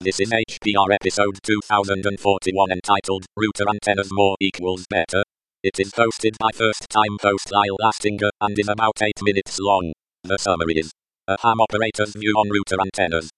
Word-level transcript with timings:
This 0.00 0.20
is 0.20 0.30
HPR 0.30 0.94
episode 0.94 1.40
2041 1.42 2.70
entitled 2.70 3.26
Router 3.36 3.68
Antennas 3.68 4.10
More 4.12 4.36
Equals 4.38 4.86
Better. 4.88 5.24
It 5.64 5.80
is 5.80 5.90
hosted 5.90 6.38
by 6.38 6.50
first 6.54 6.88
time 6.88 7.16
host 7.20 7.50
Lyle 7.50 7.76
Lastinger 7.82 8.30
and 8.40 8.56
is 8.56 8.68
about 8.68 9.02
8 9.02 9.20
minutes 9.22 9.58
long. 9.58 9.92
The 10.22 10.38
summary 10.38 10.74
is 10.74 10.92
a 11.26 11.36
ham 11.42 11.60
operator's 11.60 12.14
view 12.14 12.32
on 12.36 12.48
router 12.48 12.80
antennas. 12.80 13.30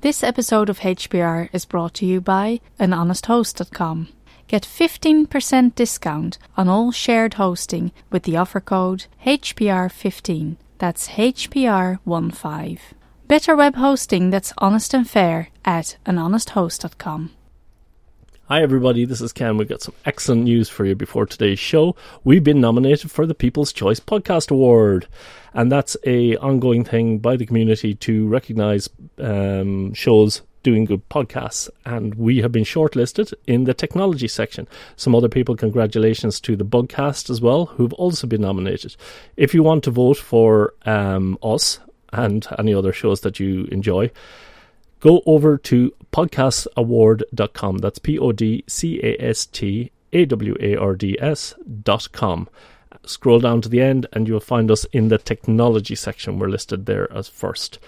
This 0.00 0.24
episode 0.24 0.68
of 0.68 0.80
HPR 0.80 1.48
is 1.52 1.64
brought 1.64 1.94
to 1.94 2.06
you 2.06 2.20
by 2.20 2.58
anhonesthost.com. 2.80 4.08
Get 4.48 4.64
15% 4.64 5.76
discount 5.76 6.38
on 6.56 6.68
all 6.68 6.90
shared 6.90 7.34
hosting 7.34 7.92
with 8.10 8.24
the 8.24 8.36
offer 8.36 8.60
code 8.60 9.06
HPR15. 9.24 10.56
That's 10.78 11.10
HPR15. 11.10 12.80
Better 13.30 13.54
web 13.54 13.76
hosting 13.76 14.30
that's 14.30 14.52
honest 14.58 14.92
and 14.92 15.08
fair 15.08 15.50
at 15.64 15.96
anhonesthost.com. 16.04 17.30
Hi, 18.48 18.60
everybody. 18.60 19.04
This 19.04 19.20
is 19.20 19.32
Ken. 19.32 19.56
We've 19.56 19.68
got 19.68 19.82
some 19.82 19.94
excellent 20.04 20.42
news 20.42 20.68
for 20.68 20.84
you 20.84 20.96
before 20.96 21.26
today's 21.26 21.60
show. 21.60 21.94
We've 22.24 22.42
been 22.42 22.60
nominated 22.60 23.08
for 23.12 23.26
the 23.26 23.34
People's 23.36 23.72
Choice 23.72 24.00
Podcast 24.00 24.50
Award, 24.50 25.06
and 25.54 25.70
that's 25.70 25.96
a 26.04 26.38
ongoing 26.38 26.82
thing 26.82 27.18
by 27.18 27.36
the 27.36 27.46
community 27.46 27.94
to 27.94 28.26
recognise 28.26 28.88
um, 29.18 29.94
shows 29.94 30.42
doing 30.64 30.84
good 30.84 31.08
podcasts. 31.08 31.68
And 31.86 32.16
we 32.16 32.38
have 32.38 32.50
been 32.50 32.64
shortlisted 32.64 33.32
in 33.46 33.62
the 33.62 33.74
technology 33.74 34.26
section. 34.26 34.66
Some 34.96 35.14
other 35.14 35.28
people, 35.28 35.54
congratulations 35.54 36.40
to 36.40 36.56
the 36.56 36.64
Bugcast 36.64 37.30
as 37.30 37.40
well, 37.40 37.66
who've 37.66 37.92
also 37.92 38.26
been 38.26 38.40
nominated. 38.40 38.96
If 39.36 39.54
you 39.54 39.62
want 39.62 39.84
to 39.84 39.92
vote 39.92 40.16
for 40.16 40.74
um, 40.84 41.38
us 41.44 41.78
and 42.12 42.46
any 42.58 42.74
other 42.74 42.92
shows 42.92 43.20
that 43.22 43.40
you 43.40 43.64
enjoy, 43.70 44.10
go 45.00 45.22
over 45.26 45.56
to 45.58 45.94
podcastawards.com. 46.12 47.78
That's 47.78 47.98
P 47.98 48.18
O 48.18 48.32
D 48.32 48.64
C 48.66 49.00
A 49.02 49.16
S 49.20 49.46
T 49.46 49.90
A 50.12 50.24
W 50.24 50.56
A 50.60 50.76
R 50.76 50.94
D 50.94 51.16
S.com. 51.20 52.48
Scroll 53.06 53.40
down 53.40 53.62
to 53.62 53.68
the 53.68 53.80
end 53.80 54.06
and 54.12 54.28
you'll 54.28 54.40
find 54.40 54.70
us 54.70 54.84
in 54.86 55.08
the 55.08 55.18
technology 55.18 55.94
section. 55.94 56.38
We're 56.38 56.48
listed 56.48 56.86
there 56.86 57.10
as 57.12 57.28
first. 57.28 57.78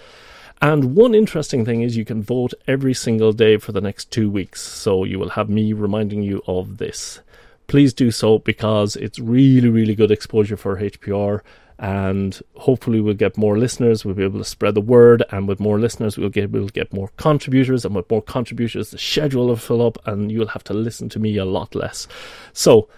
And 0.63 0.95
one 0.95 1.15
interesting 1.15 1.65
thing 1.65 1.83
is 1.83 1.97
you 1.97 2.05
can 2.05 2.23
vote 2.23 2.55
every 2.69 2.95
single 2.95 3.33
day 3.33 3.57
for 3.57 3.73
the 3.73 3.81
next 3.81 4.13
two 4.13 4.31
weeks. 4.31 4.63
So 4.63 5.03
you 5.03 5.19
will 5.19 5.31
have 5.31 5.49
me 5.49 5.73
reminding 5.73 6.23
you 6.23 6.41
of 6.47 6.79
this. 6.79 7.21
Please 7.67 7.93
do 7.93 8.11
so 8.11 8.39
because 8.39 8.95
it's 8.97 9.19
really, 9.19 9.69
really 9.69 9.95
good 9.97 10.13
exposure 10.13 10.57
for 10.57 10.77
HPR 10.77 11.41
and 11.83 12.41
hopefully 12.55 13.01
we'll 13.01 13.13
get 13.13 13.37
more 13.37 13.59
listeners 13.59 14.05
we'll 14.05 14.15
be 14.15 14.23
able 14.23 14.39
to 14.39 14.45
spread 14.45 14.75
the 14.75 14.81
word 14.81 15.23
and 15.31 15.49
with 15.49 15.59
more 15.61 15.79
listeners 15.79 16.17
we'll 16.17 16.29
get 16.29 16.51
we'll 16.51 16.69
get 16.69 16.93
more 16.93 17.11
contributors 17.17 17.85
and 17.85 17.95
with 17.95 18.09
more 18.09 18.23
contributors 18.23 18.93
the 18.93 18.99
schedule 18.99 19.49
will 19.49 19.57
fill 19.57 19.85
up 19.85 19.99
and 20.07 20.31
you'll 20.31 20.47
have 20.47 20.65
to 20.65 20.73
listen 20.73 21.09
to 21.09 21.19
me 21.19 21.37
a 21.37 21.45
lot 21.45 21.75
less 21.75 22.07
so 22.53 22.89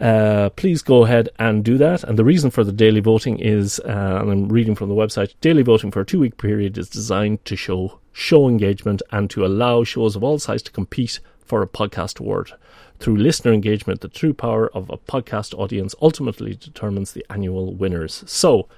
uh, 0.00 0.50
please 0.50 0.82
go 0.82 1.04
ahead 1.04 1.28
and 1.38 1.64
do 1.64 1.78
that. 1.78 2.02
And 2.02 2.18
the 2.18 2.24
reason 2.24 2.50
for 2.50 2.64
the 2.64 2.72
daily 2.72 3.00
voting 3.00 3.38
is, 3.38 3.78
uh, 3.80 4.18
and 4.20 4.30
I'm 4.30 4.48
reading 4.48 4.74
from 4.74 4.88
the 4.88 4.94
website, 4.94 5.34
daily 5.40 5.62
voting 5.62 5.90
for 5.90 6.00
a 6.00 6.04
two 6.04 6.18
week 6.18 6.36
period 6.36 6.76
is 6.76 6.88
designed 6.88 7.44
to 7.44 7.56
show 7.56 8.00
show 8.12 8.48
engagement 8.48 9.02
and 9.10 9.28
to 9.30 9.44
allow 9.44 9.82
shows 9.82 10.14
of 10.14 10.22
all 10.22 10.38
sizes 10.38 10.62
to 10.62 10.72
compete 10.72 11.20
for 11.44 11.62
a 11.62 11.68
podcast 11.68 12.20
award. 12.20 12.52
Through 12.98 13.16
listener 13.16 13.52
engagement, 13.52 14.00
the 14.00 14.08
true 14.08 14.32
power 14.32 14.68
of 14.74 14.88
a 14.90 14.96
podcast 14.96 15.52
audience 15.58 15.94
ultimately 16.00 16.54
determines 16.54 17.12
the 17.12 17.24
annual 17.28 17.74
winners. 17.74 18.24
So, 18.26 18.68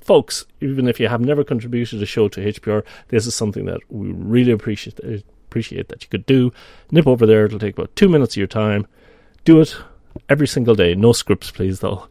folks, 0.00 0.44
even 0.60 0.88
if 0.88 0.98
you 1.00 1.08
have 1.08 1.20
never 1.20 1.44
contributed 1.44 2.02
a 2.02 2.06
show 2.06 2.28
to 2.28 2.40
HPR, 2.40 2.84
this 3.08 3.26
is 3.26 3.34
something 3.34 3.64
that 3.66 3.80
we 3.88 4.12
really 4.12 4.52
appreciate 4.52 4.98
appreciate 5.50 5.88
that 5.88 6.02
you 6.02 6.08
could 6.08 6.26
do. 6.26 6.52
Nip 6.90 7.06
over 7.06 7.26
there; 7.26 7.46
it'll 7.46 7.58
take 7.58 7.76
about 7.76 7.94
two 7.96 8.08
minutes 8.08 8.34
of 8.34 8.38
your 8.38 8.46
time. 8.46 8.86
Do 9.44 9.60
it 9.60 9.76
every 10.28 10.46
single 10.46 10.74
day. 10.74 10.94
No 10.94 11.12
scripts, 11.12 11.50
please, 11.50 11.80
though. 11.80 12.08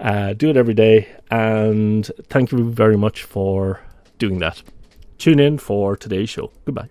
Uh, 0.00 0.32
do 0.32 0.50
it 0.50 0.56
every 0.56 0.74
day, 0.74 1.08
and 1.30 2.10
thank 2.28 2.50
you 2.50 2.70
very 2.70 2.96
much 2.96 3.22
for 3.22 3.80
doing 4.18 4.40
that. 4.40 4.62
Tune 5.18 5.38
in 5.38 5.58
for 5.58 5.96
today's 5.96 6.28
show. 6.28 6.50
Goodbye. 6.64 6.88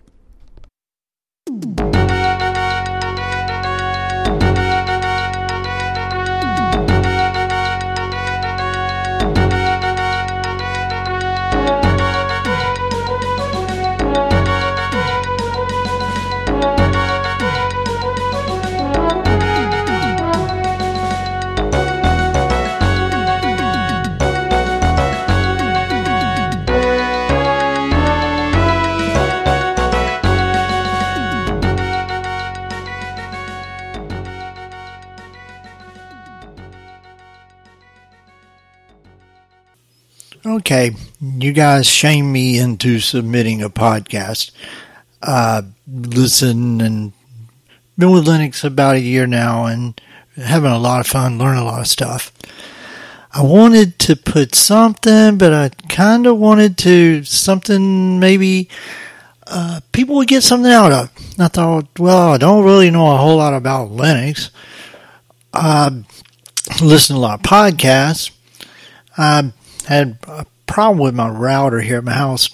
Okay, 40.44 40.90
you 41.20 41.52
guys 41.52 41.86
shame 41.86 42.32
me 42.32 42.58
into 42.58 42.98
submitting 42.98 43.62
a 43.62 43.70
podcast. 43.70 44.50
Uh, 45.22 45.62
listen 45.86 46.80
and 46.80 47.12
been 47.96 48.10
with 48.10 48.26
Linux 48.26 48.64
about 48.64 48.96
a 48.96 49.00
year 49.00 49.28
now 49.28 49.66
and 49.66 50.00
having 50.34 50.72
a 50.72 50.80
lot 50.80 50.98
of 50.98 51.06
fun, 51.06 51.38
learning 51.38 51.60
a 51.60 51.64
lot 51.64 51.78
of 51.78 51.86
stuff. 51.86 52.32
I 53.32 53.42
wanted 53.42 54.00
to 54.00 54.16
put 54.16 54.56
something, 54.56 55.38
but 55.38 55.54
I 55.54 55.68
kind 55.88 56.26
of 56.26 56.38
wanted 56.38 56.76
to 56.78 57.22
something 57.22 58.18
maybe 58.18 58.68
uh, 59.46 59.78
people 59.92 60.16
would 60.16 60.26
get 60.26 60.42
something 60.42 60.72
out 60.72 60.90
of. 60.90 61.10
I 61.38 61.46
thought, 61.46 61.86
well, 62.00 62.32
I 62.32 62.38
don't 62.38 62.64
really 62.64 62.90
know 62.90 63.12
a 63.12 63.16
whole 63.16 63.36
lot 63.36 63.54
about 63.54 63.90
Linux. 63.90 64.50
I 65.54 66.02
listen 66.82 67.14
to 67.14 67.20
a 67.20 67.22
lot 67.22 67.38
of 67.38 67.46
podcasts. 67.46 68.32
I 69.16 69.52
had 69.86 70.18
a 70.26 70.46
problem 70.66 70.98
with 70.98 71.14
my 71.14 71.28
router 71.28 71.80
here 71.80 71.98
at 71.98 72.04
my 72.04 72.12
house. 72.12 72.48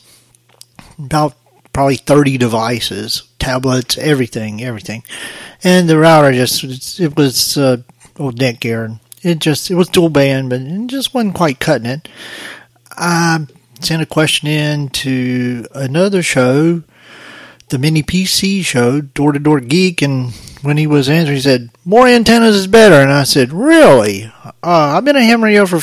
About 0.99 1.35
probably 1.73 1.97
30 1.97 2.39
devices, 2.39 3.23
tablets, 3.39 3.97
everything, 3.99 4.63
everything. 4.63 5.05
And 5.63 5.89
the 5.89 5.99
router 5.99 6.33
just, 6.33 6.99
it 6.99 7.17
was 7.17 7.57
uh, 7.57 7.79
old 8.19 8.39
Netgear. 8.39 8.85
And 8.85 9.01
it 9.23 9.39
just, 9.39 9.71
it 9.71 9.75
was 9.75 9.89
dual 9.89 10.09
band, 10.09 10.51
but 10.51 10.61
it 10.61 10.87
just 10.89 11.15
wasn't 11.15 11.35
quite 11.35 11.61
cutting 11.61 11.87
it. 11.87 12.09
I 12.91 13.47
sent 13.81 14.03
a 14.03 14.07
question 14.07 14.49
in 14.49 14.89
to 14.89 15.67
another 15.75 16.23
show, 16.23 16.83
the 17.69 17.79
Mini 17.79 18.03
PC 18.03 18.65
show, 18.65 19.01
Door 19.01 19.33
to 19.33 19.39
Door 19.39 19.61
Geek, 19.61 20.03
and 20.03 20.33
when 20.63 20.77
he 20.77 20.87
was 20.87 21.09
answering, 21.09 21.37
he 21.37 21.43
said, 21.43 21.71
"More 21.85 22.07
antennas 22.07 22.57
is 22.57 22.67
better." 22.67 22.97
And 22.97 23.13
I 23.13 23.25
said, 23.25 23.53
"Really? 23.53 24.31
Uh, 24.45 24.53
I've 24.97 25.05
been 25.05 25.17
a 25.17 25.23
ham 25.23 25.43
radio 25.43 25.67
for 25.67 25.81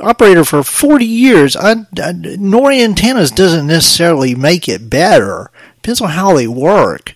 operator 0.00 0.44
for 0.44 0.62
40 0.62 1.04
years. 1.04 1.56
I, 1.56 1.86
I, 2.02 2.12
more 2.38 2.70
antennas 2.70 3.30
doesn't 3.30 3.66
necessarily 3.66 4.34
make 4.34 4.68
it 4.68 4.90
better. 4.90 5.50
Depends 5.76 6.00
on 6.00 6.10
how 6.10 6.34
they 6.34 6.46
work." 6.46 7.14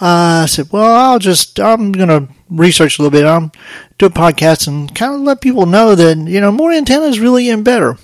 Uh, 0.00 0.42
I 0.42 0.46
said, 0.46 0.68
"Well, 0.70 0.94
I'll 0.94 1.18
just 1.18 1.60
I'm 1.60 1.92
gonna 1.92 2.28
research 2.50 2.98
a 2.98 3.02
little 3.02 3.18
bit. 3.18 3.26
I'm 3.26 3.52
do 3.98 4.06
a 4.06 4.10
podcast 4.10 4.66
and 4.66 4.94
kind 4.94 5.14
of 5.14 5.20
let 5.20 5.40
people 5.40 5.66
know 5.66 5.94
that 5.94 6.16
you 6.16 6.40
know 6.40 6.52
more 6.52 6.72
antennas 6.72 7.20
really 7.20 7.50
am 7.50 7.62
better." 7.62 7.96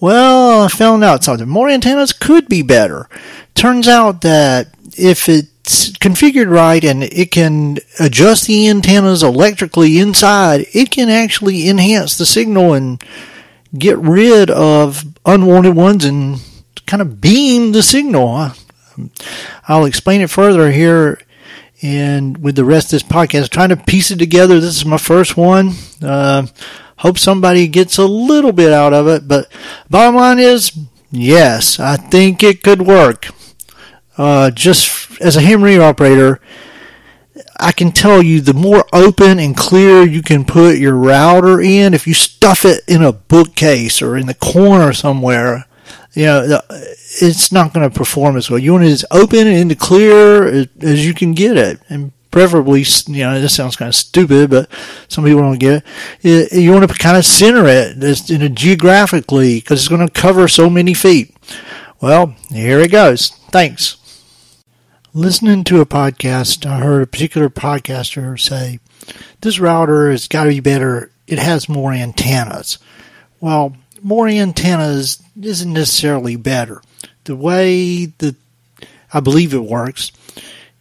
Well, 0.00 0.62
I 0.64 0.68
found 0.68 1.04
out 1.04 1.24
something. 1.24 1.46
More 1.46 1.68
antennas 1.68 2.14
could 2.14 2.48
be 2.48 2.62
better. 2.62 3.06
Turns 3.54 3.86
out 3.86 4.22
that 4.22 4.68
if 4.96 5.28
it's 5.70 5.90
configured 5.98 6.50
right 6.50 6.82
and 6.84 7.04
it 7.04 7.30
can 7.30 7.78
adjust 8.00 8.46
the 8.46 8.68
antennas 8.68 9.22
electrically 9.22 9.98
inside, 9.98 10.66
it 10.72 10.90
can 10.90 11.08
actually 11.08 11.68
enhance 11.68 12.18
the 12.18 12.26
signal 12.26 12.74
and 12.74 13.02
get 13.76 13.96
rid 13.98 14.50
of 14.50 15.04
unwanted 15.24 15.76
ones 15.76 16.04
and 16.04 16.40
kind 16.86 17.00
of 17.00 17.20
beam 17.20 17.70
the 17.70 17.82
signal. 17.82 18.50
I'll 19.68 19.84
explain 19.84 20.20
it 20.22 20.30
further 20.30 20.72
here 20.72 21.20
and 21.82 22.42
with 22.42 22.56
the 22.56 22.64
rest 22.64 22.86
of 22.86 22.90
this 22.90 23.02
podcast. 23.04 23.50
trying 23.50 23.68
to 23.68 23.76
piece 23.76 24.10
it 24.10 24.18
together. 24.18 24.58
This 24.58 24.76
is 24.76 24.84
my 24.84 24.98
first 24.98 25.36
one. 25.36 25.72
Uh, 26.02 26.46
hope 26.96 27.16
somebody 27.16 27.68
gets 27.68 27.96
a 27.96 28.06
little 28.06 28.52
bit 28.52 28.72
out 28.72 28.92
of 28.92 29.06
it, 29.06 29.28
but 29.28 29.46
bottom 29.88 30.16
line 30.16 30.40
is, 30.40 30.76
yes, 31.12 31.78
I 31.78 31.96
think 31.96 32.42
it 32.42 32.64
could 32.64 32.82
work. 32.82 33.28
Uh, 34.18 34.50
just 34.50 34.99
as 35.20 35.36
a 35.36 35.40
ham 35.40 35.62
radio 35.62 35.82
operator, 35.82 36.40
I 37.58 37.72
can 37.72 37.92
tell 37.92 38.22
you 38.22 38.40
the 38.40 38.54
more 38.54 38.84
open 38.92 39.38
and 39.38 39.56
clear 39.56 40.02
you 40.02 40.22
can 40.22 40.44
put 40.44 40.78
your 40.78 40.94
router 40.94 41.60
in, 41.60 41.94
if 41.94 42.06
you 42.06 42.14
stuff 42.14 42.64
it 42.64 42.82
in 42.88 43.02
a 43.02 43.12
bookcase 43.12 44.02
or 44.02 44.16
in 44.16 44.26
the 44.26 44.34
corner 44.34 44.92
somewhere, 44.92 45.66
you 46.14 46.24
know, 46.24 46.60
it's 46.70 47.52
not 47.52 47.72
going 47.72 47.88
to 47.88 47.96
perform 47.96 48.36
as 48.36 48.50
well. 48.50 48.58
You 48.58 48.72
want 48.72 48.84
it 48.84 48.92
as 48.92 49.04
open 49.10 49.46
and 49.46 49.78
clear 49.78 50.66
as 50.80 51.06
you 51.06 51.14
can 51.14 51.34
get 51.34 51.56
it, 51.56 51.80
and 51.88 52.12
preferably, 52.30 52.84
you 53.06 53.24
know, 53.24 53.40
this 53.40 53.54
sounds 53.54 53.76
kind 53.76 53.88
of 53.88 53.94
stupid, 53.94 54.50
but 54.50 54.68
some 55.08 55.24
people 55.24 55.40
don't 55.40 55.58
get 55.58 55.84
it. 56.22 56.52
You 56.52 56.72
want 56.72 56.88
to 56.88 56.98
kind 56.98 57.16
of 57.16 57.24
center 57.24 57.66
it 57.66 58.30
in 58.30 58.42
a 58.42 58.48
geographically 58.48 59.56
because 59.60 59.80
it's 59.80 59.88
going 59.88 60.06
to 60.06 60.12
cover 60.12 60.48
so 60.48 60.70
many 60.70 60.94
feet. 60.94 61.34
Well, 62.00 62.34
here 62.50 62.80
it 62.80 62.90
goes. 62.90 63.30
Thanks. 63.50 63.96
Listening 65.12 65.64
to 65.64 65.80
a 65.80 65.86
podcast, 65.86 66.64
I 66.66 66.78
heard 66.80 67.02
a 67.02 67.06
particular 67.06 67.48
podcaster 67.48 68.38
say, 68.38 68.78
this 69.40 69.58
router 69.58 70.10
has 70.10 70.28
got 70.28 70.44
to 70.44 70.50
be 70.50 70.60
better. 70.60 71.10
It 71.26 71.38
has 71.38 71.68
more 71.68 71.92
antennas. 71.92 72.78
Well, 73.40 73.76
more 74.02 74.28
antennas 74.28 75.22
isn't 75.40 75.72
necessarily 75.72 76.36
better. 76.36 76.80
The 77.24 77.36
way 77.36 78.06
that 78.06 78.36
I 79.12 79.20
believe 79.20 79.52
it 79.52 79.64
works 79.64 80.12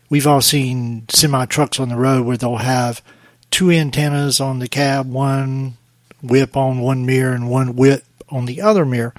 We've 0.10 0.26
all 0.26 0.42
seen 0.42 1.06
semi 1.10 1.46
trucks 1.46 1.80
on 1.80 1.90
the 1.90 1.96
road 1.96 2.26
where 2.26 2.38
they'll 2.38 2.58
have 2.58 3.04
two 3.52 3.70
antennas 3.70 4.40
on 4.40 4.58
the 4.58 4.68
cab, 4.68 5.10
one 5.10 5.78
whip 6.24 6.58
on 6.58 6.80
one 6.80 7.06
mirror 7.06 7.34
and 7.34 7.50
one 7.50 7.76
whip 7.76 8.04
on 8.28 8.46
the 8.46 8.62
other 8.62 8.86
mirror. 8.86 9.14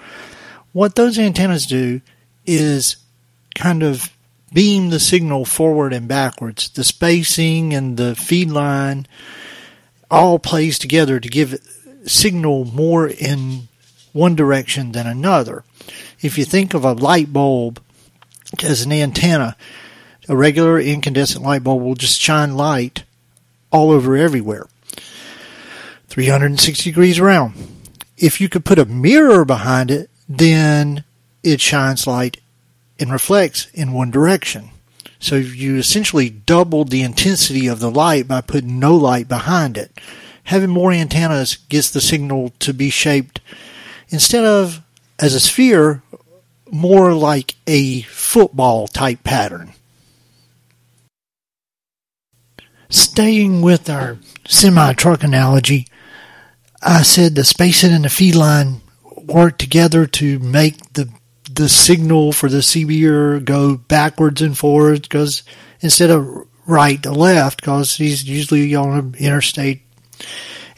What 0.72 0.96
those 0.96 1.18
antennas 1.18 1.66
do 1.66 2.00
is 2.44 2.96
kind 3.54 3.84
of 3.84 4.10
beam 4.52 4.90
the 4.90 5.00
signal 5.00 5.44
forward 5.44 5.92
and 5.92 6.08
backwards. 6.08 6.68
The 6.70 6.84
spacing 6.84 7.72
and 7.72 7.96
the 7.96 8.14
feed 8.14 8.50
line 8.50 9.06
all 10.10 10.38
plays 10.38 10.78
together 10.78 11.20
to 11.20 11.28
give 11.28 11.60
signal 12.04 12.64
more 12.64 13.06
in 13.06 13.68
one 14.12 14.34
direction 14.34 14.92
than 14.92 15.06
another. 15.06 15.64
If 16.20 16.36
you 16.36 16.44
think 16.44 16.74
of 16.74 16.84
a 16.84 16.92
light 16.92 17.32
bulb 17.32 17.80
as 18.62 18.82
an 18.82 18.92
antenna, 18.92 19.56
a 20.28 20.36
regular 20.36 20.80
incandescent 20.80 21.44
light 21.44 21.64
bulb 21.64 21.82
will 21.82 21.94
just 21.94 22.20
shine 22.20 22.56
light 22.56 23.04
all 23.70 23.90
over 23.90 24.16
everywhere, 24.16 24.66
360 26.08 26.90
degrees 26.90 27.18
around. 27.18 27.54
If 28.16 28.40
you 28.40 28.48
could 28.48 28.64
put 28.64 28.78
a 28.78 28.84
mirror 28.84 29.44
behind 29.44 29.90
it, 29.90 30.10
then 30.28 31.04
it 31.42 31.60
shines 31.60 32.06
light 32.06 32.38
and 33.00 33.10
reflects 33.10 33.66
in 33.72 33.92
one 33.92 34.10
direction. 34.10 34.70
So 35.18 35.36
you 35.36 35.76
essentially 35.76 36.30
doubled 36.30 36.90
the 36.90 37.02
intensity 37.02 37.66
of 37.66 37.80
the 37.80 37.90
light 37.90 38.28
by 38.28 38.40
putting 38.40 38.78
no 38.78 38.94
light 38.94 39.28
behind 39.28 39.76
it. 39.76 39.92
Having 40.44 40.70
more 40.70 40.92
antennas 40.92 41.56
gets 41.56 41.90
the 41.90 42.00
signal 42.00 42.52
to 42.60 42.72
be 42.72 42.90
shaped 42.90 43.40
instead 44.08 44.44
of 44.44 44.82
as 45.18 45.34
a 45.34 45.40
sphere, 45.40 46.02
more 46.70 47.12
like 47.12 47.56
a 47.66 48.02
football 48.02 48.88
type 48.88 49.22
pattern. 49.22 49.72
Staying 52.88 53.62
with 53.62 53.88
our 53.88 54.18
semi 54.48 54.92
truck 54.94 55.22
analogy, 55.22 55.86
I 56.82 57.02
said 57.02 57.34
the 57.34 57.44
spacing 57.44 57.92
and 57.92 58.04
the 58.04 58.08
feed 58.08 58.34
line 58.34 58.80
work 59.26 59.58
together 59.58 60.06
to 60.06 60.38
make 60.38 60.94
the 60.94 61.10
the 61.54 61.68
signal 61.68 62.32
for 62.32 62.48
the 62.48 62.58
CBer 62.58 63.44
go 63.44 63.76
backwards 63.76 64.42
and 64.42 64.56
forwards 64.56 65.00
because 65.00 65.42
instead 65.80 66.10
of 66.10 66.46
right 66.66 67.02
to 67.02 67.12
left, 67.12 67.60
because 67.60 67.96
he's 67.96 68.24
usually 68.28 68.74
on 68.74 68.98
an 68.98 69.14
interstate 69.18 69.82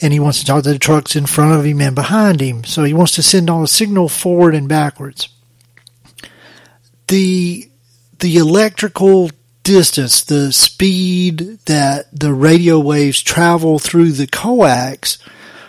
and 0.01 0.13
he 0.13 0.21
wants 0.21 0.41
to 0.41 0.47
talk 0.47 0.65
to 0.65 0.73
the 0.73 0.79
trucks 0.79 1.15
in 1.15 1.27
front 1.27 1.53
of 1.59 1.65
him 1.65 1.81
and 1.81 1.95
behind 1.95 2.41
him. 2.41 2.65
So 2.65 2.85
he 2.85 2.95
wants 2.95 3.13
to 3.13 3.23
send 3.23 3.49
all 3.49 3.61
the 3.61 3.69
signal 3.69 4.09
forward 4.09 4.55
and 4.55 4.69
backwards. 4.69 5.29
The 7.07 7.69
the 8.19 8.37
electrical 8.37 9.31
distance, 9.63 10.23
the 10.23 10.53
speed 10.53 11.59
that 11.67 12.07
the 12.13 12.33
radio 12.33 12.79
waves 12.79 13.21
travel 13.21 13.79
through 13.79 14.13
the 14.13 14.27
coax 14.27 15.19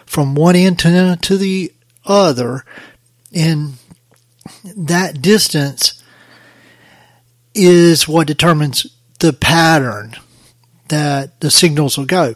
from 0.06 0.36
one 0.36 0.56
antenna 0.56 1.18
to 1.18 1.38
the 1.38 1.74
other, 2.06 2.64
and 3.34 3.74
that 4.64 5.22
distance 5.22 6.02
is 7.56 8.08
what 8.08 8.28
determines 8.28 8.88
the 9.20 9.34
pattern 9.34 10.16
that 10.90 11.40
the 11.40 11.52
signals 11.52 11.98
will 11.98 12.06
go. 12.06 12.36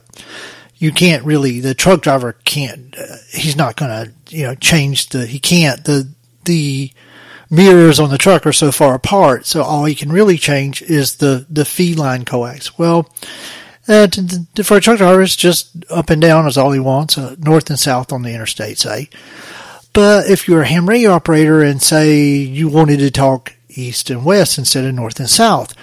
You 0.76 0.92
can't 0.92 1.26
really, 1.26 1.60
the 1.60 1.74
truck 1.74 2.02
driver 2.02 2.34
can't, 2.46 2.96
uh, 2.98 3.18
he's 3.32 3.56
not 3.56 3.76
going 3.76 3.92
to, 3.92 4.36
you 4.36 4.44
know, 4.44 4.56
change 4.56 5.10
the, 5.10 5.26
he 5.26 5.40
can't, 5.40 5.84
the, 5.86 6.08
the 6.46 6.92
mirrors 7.50 8.00
on 8.00 8.10
the 8.10 8.18
truck 8.18 8.46
are 8.46 8.54
so 8.54 8.72
far 8.72 8.94
apart, 8.94 9.46
so 9.46 9.64
all 9.64 9.86
he 9.86 9.96
can 9.96 10.12
really 10.12 10.38
change 10.38 10.82
is 10.84 11.16
the, 11.16 11.46
the 11.50 11.66
feed 11.66 11.98
line 11.98 12.26
coax. 12.26 12.78
Well, 12.78 13.12
uh, 13.88 14.08
for 14.64 14.78
a 14.78 14.82
truck 14.82 14.98
driver, 14.98 15.22
it's 15.22 15.36
just 15.36 15.86
up 15.90 16.10
and 16.10 16.22
down 16.22 16.46
is 16.46 16.58
all 16.58 16.72
he 16.72 16.80
wants, 16.80 17.18
uh, 17.18 17.36
north 17.40 17.70
and 17.70 17.80
south 17.80 18.12
on 18.12 18.22
the 18.22 18.34
interstate, 18.34 18.78
say. 18.78 19.10
But 19.98 20.30
if 20.30 20.48
you're 20.48 20.62
a 20.62 20.68
ham 20.68 20.88
radio 20.88 21.10
operator 21.10 21.64
and 21.64 21.82
say 21.82 22.36
you 22.36 22.70
wanted 22.70 23.00
to 23.00 23.10
talk 23.10 23.54
east 23.68 24.12
and 24.12 24.24
west 24.24 24.60
instead 24.60 24.86
of 24.86 24.94
north 24.94 25.20
and 25.20 25.28
south, 25.28 25.74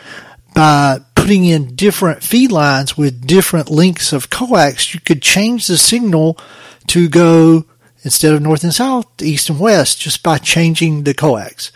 by 0.54 1.00
putting 1.16 1.44
in 1.46 1.74
different 1.74 2.22
feed 2.22 2.52
lines 2.52 2.96
with 2.96 3.26
different 3.26 3.70
lengths 3.70 4.12
of 4.12 4.30
coax, 4.30 4.94
you 4.94 5.00
could 5.00 5.20
change 5.20 5.66
the 5.66 5.76
signal 5.76 6.38
to 6.86 7.08
go 7.08 7.64
instead 8.04 8.32
of 8.32 8.40
north 8.40 8.62
and 8.62 8.72
south, 8.72 9.20
east 9.20 9.50
and 9.50 9.58
west, 9.58 10.00
just 10.00 10.22
by 10.22 10.38
changing 10.38 11.02
the 11.02 11.14
coax. 11.14 11.72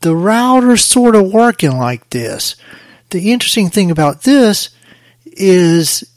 The 0.00 0.16
router's 0.16 0.82
sort 0.82 1.14
of 1.14 1.30
working 1.30 1.76
like 1.76 2.08
this. 2.08 2.56
The 3.10 3.32
interesting 3.32 3.68
thing 3.68 3.90
about 3.90 4.22
this 4.22 4.70
is 5.26 6.10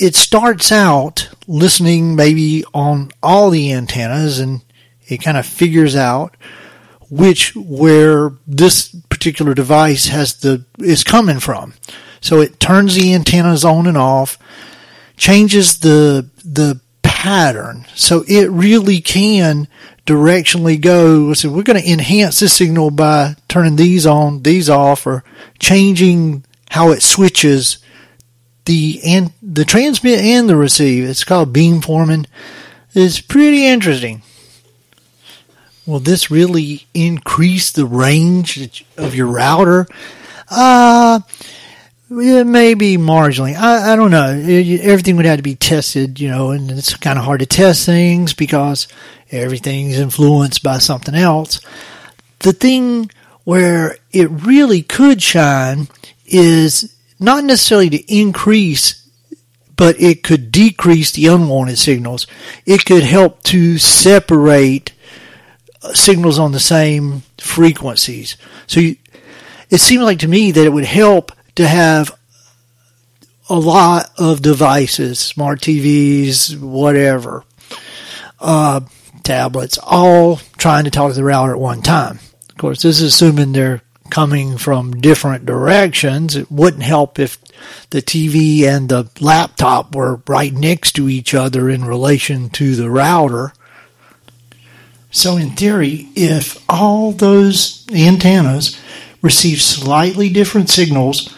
it 0.00 0.16
starts 0.16 0.72
out 0.72 1.28
listening 1.46 2.16
maybe 2.16 2.64
on 2.72 3.10
all 3.22 3.50
the 3.50 3.72
antennas 3.72 4.38
and 4.38 4.62
it 5.06 5.18
kind 5.18 5.36
of 5.36 5.44
figures 5.44 5.94
out 5.94 6.36
which 7.10 7.54
where 7.56 8.32
this 8.46 8.94
particular 9.08 9.52
device 9.52 10.06
has 10.06 10.34
the 10.36 10.64
is 10.78 11.04
coming 11.04 11.40
from. 11.40 11.74
So 12.20 12.40
it 12.40 12.60
turns 12.60 12.94
the 12.94 13.14
antennas 13.14 13.64
on 13.64 13.86
and 13.86 13.98
off, 13.98 14.38
changes 15.16 15.80
the 15.80 16.30
the 16.44 16.80
pattern. 17.02 17.84
So 17.94 18.24
it 18.28 18.48
really 18.50 19.00
can 19.00 19.68
directionally 20.06 20.80
go. 20.80 21.34
So 21.34 21.50
we're 21.50 21.64
going 21.64 21.82
to 21.82 21.92
enhance 21.92 22.40
this 22.40 22.56
signal 22.56 22.90
by 22.90 23.36
turning 23.48 23.76
these 23.76 24.06
on, 24.06 24.42
these 24.42 24.70
off, 24.70 25.06
or 25.06 25.24
changing 25.58 26.44
how 26.70 26.92
it 26.92 27.02
switches 27.02 27.78
the 28.64 29.00
and 29.04 29.32
the 29.42 29.64
transmit 29.64 30.20
and 30.20 30.48
the 30.48 30.56
receive. 30.56 31.04
It's 31.04 31.24
called 31.24 31.52
beamforming. 31.52 32.26
It's 32.94 33.20
pretty 33.20 33.66
interesting. 33.66 34.22
Will 35.86 36.00
this 36.00 36.30
really 36.30 36.86
increase 36.94 37.72
the 37.72 37.86
range 37.86 38.84
of 38.96 39.14
your 39.14 39.26
router? 39.26 39.86
Uh, 40.50 41.20
it 42.10 42.46
may 42.46 42.74
be 42.74 42.96
marginally. 42.96 43.54
I, 43.56 43.92
I 43.92 43.96
don't 43.96 44.10
know. 44.10 44.28
Everything 44.28 45.16
would 45.16 45.26
have 45.26 45.38
to 45.38 45.42
be 45.42 45.54
tested, 45.54 46.20
you 46.20 46.28
know, 46.28 46.50
and 46.50 46.70
it's 46.70 46.96
kind 46.96 47.18
of 47.18 47.24
hard 47.24 47.40
to 47.40 47.46
test 47.46 47.86
things 47.86 48.34
because 48.34 48.88
everything's 49.30 49.98
influenced 49.98 50.62
by 50.62 50.78
something 50.78 51.14
else. 51.14 51.60
The 52.40 52.52
thing 52.52 53.10
where 53.44 53.96
it 54.12 54.28
really 54.30 54.82
could 54.82 55.22
shine 55.22 55.88
is 56.26 56.94
not 57.20 57.44
necessarily 57.44 57.90
to 57.90 58.12
increase, 58.12 59.08
but 59.76 60.00
it 60.00 60.22
could 60.22 60.50
decrease 60.50 61.12
the 61.12 61.26
unwanted 61.26 61.78
signals. 61.78 62.26
It 62.66 62.84
could 62.84 63.02
help 63.02 63.42
to 63.44 63.78
separate 63.78 64.92
signals 65.92 66.38
on 66.38 66.52
the 66.52 66.60
same 66.60 67.22
frequencies. 67.38 68.36
So 68.66 68.80
you, 68.80 68.96
it 69.68 69.78
seems 69.78 70.02
like 70.02 70.18
to 70.20 70.28
me 70.28 70.50
that 70.50 70.64
it 70.64 70.72
would 70.72 70.84
help 70.84 71.32
to 71.54 71.66
have 71.66 72.16
a 73.48 73.58
lot 73.58 74.10
of 74.18 74.42
devices, 74.42 75.18
smart 75.18 75.60
TVs, 75.60 76.58
whatever, 76.58 77.44
uh, 78.38 78.80
tablets, 79.22 79.78
all 79.82 80.36
trying 80.56 80.84
to 80.84 80.90
talk 80.90 81.10
to 81.10 81.16
the 81.16 81.24
router 81.24 81.52
at 81.52 81.60
one 81.60 81.82
time. 81.82 82.20
Of 82.48 82.56
course, 82.58 82.82
this 82.82 83.00
is 83.00 83.14
assuming 83.14 83.52
they're 83.52 83.82
coming 84.10 84.58
from 84.58 85.00
different 85.00 85.46
directions. 85.46 86.36
It 86.36 86.50
wouldn't 86.50 86.82
help 86.82 87.18
if 87.18 87.38
the 87.90 88.02
TV 88.02 88.64
and 88.64 88.88
the 88.88 89.08
laptop 89.20 89.94
were 89.94 90.22
right 90.26 90.52
next 90.52 90.92
to 90.92 91.08
each 91.08 91.34
other 91.34 91.68
in 91.68 91.84
relation 91.84 92.50
to 92.50 92.74
the 92.74 92.90
router. 92.90 93.52
So, 95.10 95.36
in 95.36 95.50
theory, 95.50 96.08
if 96.14 96.62
all 96.68 97.12
those 97.12 97.86
antennas 97.92 98.78
receive 99.22 99.60
slightly 99.60 100.28
different 100.28 100.70
signals 100.70 101.36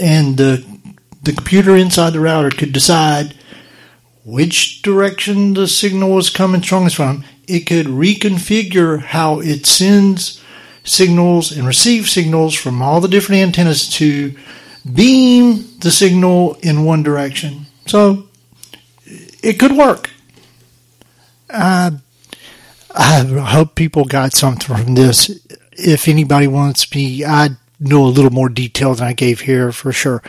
and 0.00 0.36
the 0.36 0.64
the 1.22 1.32
computer 1.32 1.74
inside 1.74 2.10
the 2.10 2.20
router 2.20 2.50
could 2.50 2.72
decide 2.72 3.34
which 4.24 4.82
direction 4.82 5.54
the 5.54 5.66
signal 5.66 6.10
was 6.10 6.30
coming 6.30 6.62
strongest 6.62 6.96
from, 6.96 7.24
it 7.48 7.60
could 7.60 7.86
reconfigure 7.86 9.00
how 9.00 9.40
it 9.40 9.66
sends 9.66 10.42
signals 10.84 11.50
and 11.50 11.66
receive 11.66 12.08
signals 12.08 12.54
from 12.54 12.82
all 12.82 13.00
the 13.00 13.08
different 13.08 13.42
antennas 13.42 13.88
to 13.94 14.34
beam 14.92 15.64
the 15.80 15.90
signal 15.90 16.54
in 16.62 16.84
one 16.84 17.02
direction. 17.02 17.66
So 17.86 18.28
it 19.42 19.58
could 19.58 19.72
work. 19.72 20.10
Uh, 21.50 21.92
I 22.94 23.24
hope 23.24 23.74
people 23.74 24.04
got 24.04 24.32
something 24.32 24.76
from 24.76 24.94
this. 24.94 25.30
If 25.72 26.06
anybody 26.06 26.46
wants 26.46 26.94
me, 26.94 27.24
I 27.24 27.50
know 27.80 28.04
a 28.04 28.06
little 28.06 28.30
more 28.30 28.48
detail 28.48 28.94
than 28.94 29.08
I 29.08 29.12
gave 29.12 29.40
here 29.40 29.72
for 29.72 29.92
sure. 29.92 30.22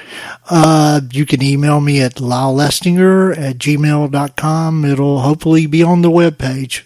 Uh, 0.50 1.02
you 1.12 1.26
can 1.26 1.44
email 1.44 1.80
me 1.80 2.02
at 2.02 2.16
lylelestinger 2.16 3.38
at 3.38 3.58
gmail.com. 3.58 4.86
It'll 4.86 5.20
hopefully 5.20 5.68
be 5.68 5.84
on 5.84 6.02
the 6.02 6.10
web 6.10 6.38
page. 6.38 6.86